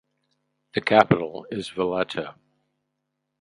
[0.73, 2.33] The capital is Valletta.